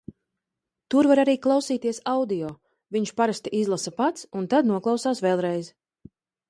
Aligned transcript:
Tur 0.93 1.09
var 1.11 1.21
arī 1.23 1.35
klausīties 1.43 1.99
audio. 2.13 2.49
Viņš 2.97 3.15
parasti 3.23 3.55
izlasa 3.61 3.97
pats 4.01 4.29
un 4.41 4.53
tad 4.57 4.75
noklausās 4.75 5.27
vēlreiz. 5.29 5.75